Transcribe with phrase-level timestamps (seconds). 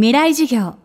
[0.00, 0.76] 未来授業。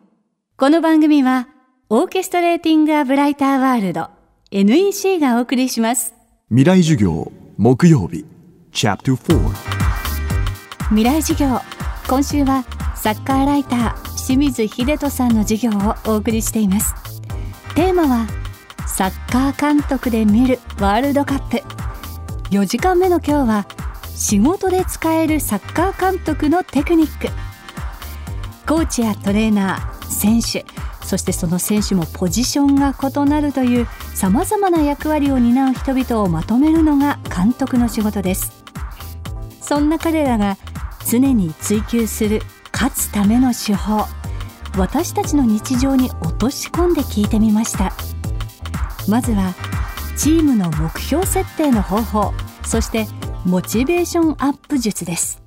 [0.57, 1.47] この番組は
[1.87, 4.09] オーケストレーティング・ア・ブライター・ワールド
[4.49, 6.15] NEC がお送りします。
[6.49, 8.25] 未来授業木曜日
[8.71, 9.53] チャプター
[10.87, 11.61] 未来授業。
[12.09, 12.65] 今週は
[12.95, 16.95] サッカーライター清水秀人さんの授業をお送りしています。
[17.75, 18.25] テーマは
[18.87, 21.57] サッカー監督で見るワールドカップ。
[22.49, 23.67] 4時間目の今日は
[24.15, 27.27] 仕事で使えるサッカー監督のテクニック
[28.67, 30.65] コーチやトレーナー選手
[31.05, 38.63] そしてその選手もポジションが異なるというさまざまな役割を担う人々をまとめるのが監督の仕事です。
[39.61, 40.57] そんな彼らが
[41.09, 44.05] 常に追求する勝つための手法
[44.77, 47.93] 私たちの日常に落とし込んで聞いてみました。
[49.07, 49.53] まずは
[50.17, 52.33] チームの目標設定の方法
[52.65, 53.07] そして
[53.45, 55.42] モチベーションアップ術です。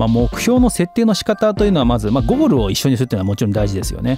[0.00, 4.16] まあ、目標の設定の仕方というのはまず、まあ、ゴールを一緒にするというのはもちろん大事ですよね。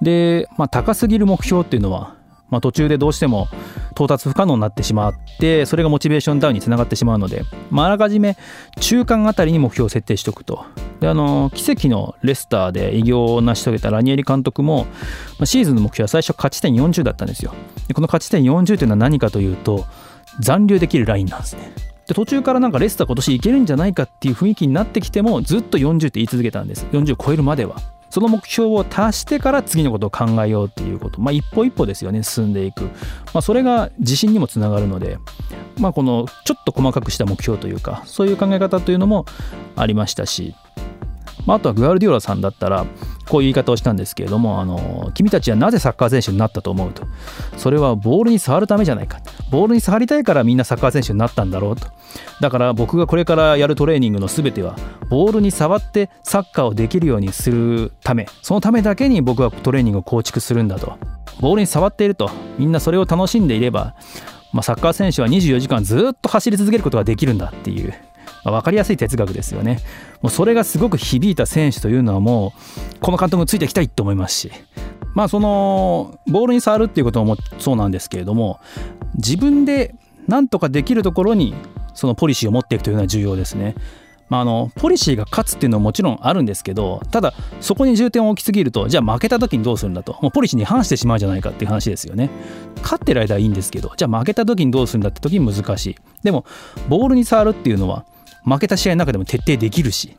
[0.00, 2.16] で、まあ、高すぎる目標っていうのは、
[2.48, 3.46] まあ、途中でどうしても
[3.90, 8.38] 到達不可能になってしまってそれがモチベーションダウンにつながってしまうので、まあ、らかじめ
[8.80, 10.64] 中間あたりに目標を設定しておくと。
[11.00, 14.86] であの奇跡のレスターで偉業を成し遂げたラニエリ監督も、
[15.38, 17.52] ま、シーズンの目標は最初勝ち点40だったんですよ。
[17.88, 19.84] でこの勝ち点40というのは何かというと
[20.40, 21.89] 残留できるラインなんですね。
[22.10, 26.84] で途中からなんかレスター今年いけるんじゃないかっていう雰囲気になってきてもずっと40って言い続けたんです。
[26.90, 27.76] 40超えるまでは。
[28.08, 31.20] その目標を達してから次のことを考えようっていうこと。
[31.20, 32.90] まあ一歩一歩ですよね進んでいく、ま
[33.34, 35.18] あ、それが自信にもつながるので
[35.78, 39.24] まあこのちょっと細かくした目標というかそういう考え方というのも
[39.76, 40.56] ありましたし。
[41.46, 42.84] まあ、あとはグアルディオラさんだったら
[43.30, 47.06] こういう言い方をしたんですけれどもあの君たちはなぜサッカー選手になったと思うと。
[47.56, 49.20] それはボールに触るためじゃないか。
[49.50, 51.86] ボールに触りたいからみんなサッカー選手になったんだろうと。
[52.40, 54.74] だから僕がこれからやるトレーニングの全ては
[55.08, 58.26] ボールに触ってサッカーをできるようにするため。
[58.42, 60.98] そのためだけに僕はトレーニングを構築するんだと。
[61.40, 63.94] ボールに触っているとみんなそれを楽しんでいれば、
[64.52, 67.94] まあ、サッカー選手は24時間ずっと走り続けることができるんだっていう。
[68.44, 69.80] まあ、分かりやすい哲学ですよね。
[70.22, 72.52] もうそれがすごく響いた選手というのはも
[72.96, 74.52] うこの監督についていきたいと思いますし。
[75.14, 78.60] まあそのボールに触るっていうこともそうなんですけれども
[79.16, 79.94] 自分で
[80.28, 81.54] 何とかできるところに
[81.94, 83.74] そのポリシーを持っていくというのは重要ですね。
[84.28, 90.16] まあ、あのポリシーが勝つっていうのはもちろんあるんですけどただそこに重点を置きすぎるとじゃあ負けた時にどうするんだと。
[90.22, 92.30] もうポリシーに反してしまうじゃないかっていう話ですよね。
[92.80, 95.96] 勝ってる間はいいんですけどじゃあ負けた時にどうするんだって時に難しい。
[96.22, 96.44] でも
[96.88, 98.04] ボールに触るっていうのは
[98.44, 100.16] 負けた試合の中でも徹底できるし。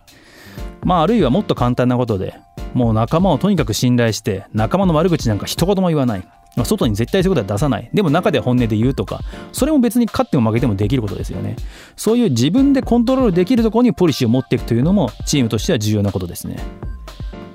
[0.83, 2.33] まああるいはもっと簡単なことで
[2.73, 6.27] もう仲間をとにかく信頼して仲間の悪口なんか一言も言わない。
[6.65, 7.89] 外に絶対そういうことは出さない。
[7.93, 9.21] でも中で本音で言うとか
[9.53, 11.55] それも別に勝っても負けてもできることですよね。
[11.95, 16.57] そういう自分でコントロールできるところにポリシーを持っていくというのもチームとしては重要なことですね。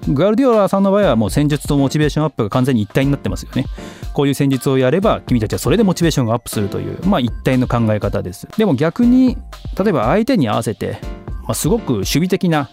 [0.08, 3.64] グアルディオラさんの場合はもう戦術とモチベーションアップが完全に一体になってますよね。
[4.12, 8.46] こういう戦術をやれば君たちはそれでモチベーションがアップするというまあ一体の考え方です。
[8.56, 9.36] でも逆に
[9.78, 10.98] 例えば相手に合わせて、
[11.42, 12.70] まあ、すごく守備的な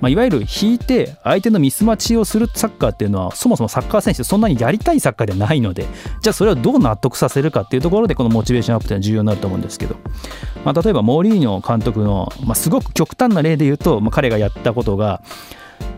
[0.00, 5.86] まあ、いわゆる引いて相手のミス待ちをするサッカーっていうのはそもそもサッカー選手そんなにやりたいサッカーではないので
[6.20, 9.96] じゃあそれをどう納得させるかっていうところでこのモチベーションアップっていうのは重要になると思うんですけど、
[10.64, 15.22] まあ、例えばモーリーニョ監督の、ま、すごく極端な例で言うと、ま、彼がやったことが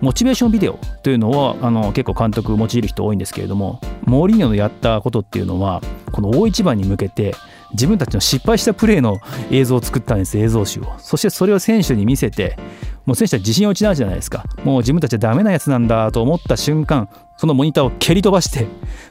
[0.00, 5.80] モチベーションビデオというのをあの結構監督用いる人多いんですけれどもモーリーニョのやったことっていうのは
[6.12, 7.34] この大一番に向けて
[7.72, 9.18] 自分たちの失敗したプレーの
[9.50, 10.94] 映像を作ったんです映像集を。
[10.98, 12.56] そしてそれを選手に見せて
[13.04, 14.44] もう選手は自信を失うじゃないですか。
[14.64, 18.66] もう自分たちはダメなやつなんだと思った瞬間そのモニターを蹴り飛ばして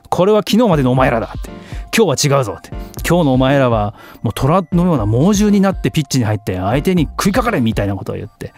[0.09, 1.49] これは昨日までのお前らだって。
[1.95, 2.71] 今日は違うぞって。
[3.07, 3.93] 今日のお前らは
[4.23, 8.53] もう虎のような猛獣になってピッチに入って相手に食いかかれみたいなことを言って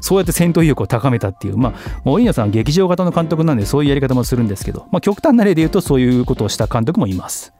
[0.00, 7.54] そうやって戦闘意欲を高めたっていうまあもう飯野さんは劇場型の監督なんでそういうやり方もするんですけど、まあ、極端な例で言うとそういうことをした監督もいます。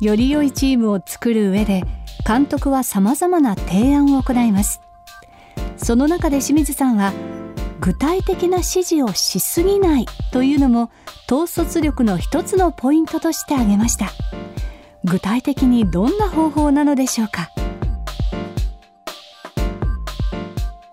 [0.00, 1.82] より良いチームを作る上で
[2.26, 4.80] 監督は様々な提案を行います
[5.76, 7.12] その中で清水さんは
[7.80, 10.90] 具体的な指示をしすぎないというのも
[11.30, 14.10] 統率力の一つのポイントとして挙げました。
[15.02, 17.50] 具体的にどんな方法なのでしょうか？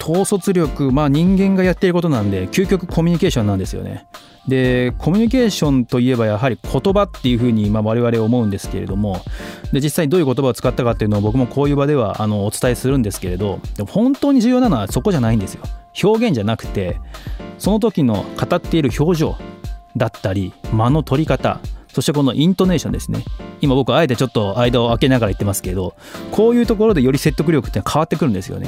[0.02, 4.08] 統率力まあ人間がやっていることなんで究極コミュニケーションなんですよね。
[4.48, 9.22] でコミュニケーションといえばやはり言葉っていうふうにまあ我々思うんですけれども
[9.74, 15.64] で実際どういう言葉を使ったかっていうのを僕もこういう場ではあのお伝えするんですけれどでも本当に重要なのはそこじゃないんですよ。
[16.04, 16.98] 表現じゃなくて
[17.58, 19.36] その時の語っている表情
[19.96, 21.60] だったり間の取り方
[21.92, 23.24] そしてこのイントネーションですね。
[23.62, 25.96] 今僕あえてちょっと間を空けながら言ってますけど
[26.32, 28.68] こういうところでより説得力って変わってくるんですよね。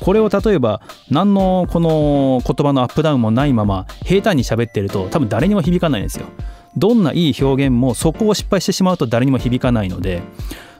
[0.00, 0.80] これを例えば
[1.10, 6.26] 何のこの言葉のアップダウンもないまま平坦に喋ってると多分誰にも響かないんですよ。
[6.76, 10.22] どんないい表現もそこを失敗してしまうと誰にも響かないので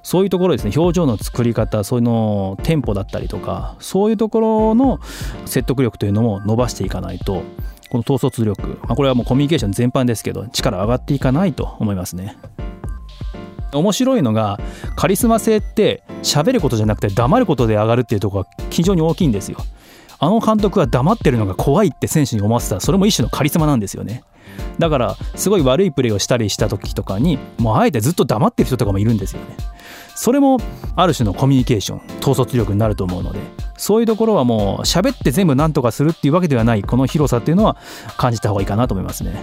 [0.02, 0.72] そういうところですね。
[0.74, 4.98] 表情の作り方そういうのテンポだったりとかそういうところの
[5.44, 7.42] 説得力というのも伸ばしていかないと
[7.90, 12.38] この統率力、まあ、これはもうコミュニケーション全般ですけど力上がっていかないと思いますね。
[13.78, 14.58] 面白いのが
[14.96, 19.58] カリスマ性って喋ることじゃなくて黙ることで上がるっていうとこが非常に大きいんですよ。
[20.18, 24.22] あの監督は黙ってるのが怖いって選手に思わせたらそれも一種のカリスマなんですよね。
[24.78, 29.56] だからすごい悪いプレーをしたりした時とかにもうあえてずっと黙ってる人とかもいるんですよね。
[30.14, 30.58] それも
[30.94, 33.40] ある種のコミュニケーション統率力になると思うので
[33.82, 37.76] そういうところはもう喋って全部何とかするっていうわけではないこの広さっていうのは
[38.16, 39.34] 感じた方がいいかなと思いますね。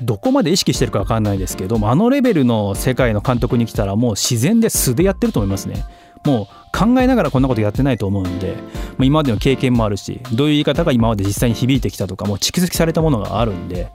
[0.00, 5.84] どこまで意識してるか分かんないですけどあのレベルの世界の監督に来たらもう自然で素でやってると思いますね。
[6.24, 8.54] もう考えながらこんなことやってないと思うんで、
[8.96, 13.88] まあ、今までの経験もあるしどういう言い方が今まで実際に響いてきたとかもう蓄積されたものがあるんで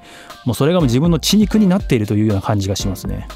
[0.46, 3.28] もうそれがもう自分の血肉になっているというような感じがしますね。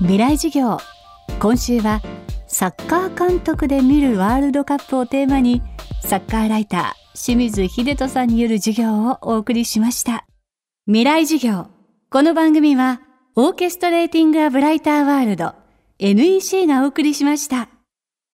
[0.00, 0.78] 未来授業
[1.38, 2.00] 今週は
[2.52, 5.62] サッカー監督で見るワールドカップをテーマに
[6.02, 10.26] サッカーライター清水秀人さんによる授業をお送りしました
[10.86, 11.68] 未来授業
[12.10, 13.00] この番組は
[13.36, 15.54] オーケストレーティングアブライターワールド
[15.98, 17.68] NEC がお送りしました。